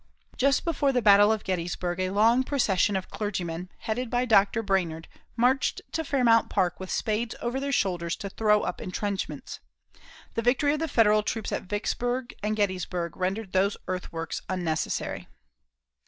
[0.35, 4.63] Just before the battle of Gettysburg a long procession of clergymen, headed by Dr.
[4.63, 9.59] Brainerd, marched to Fairmount Park with spades over their shoulders to throw up entrenchments.
[10.33, 15.27] The victory of the Federal troops at Vicksburg and Gettysburg rendered those earthworks unnecessary.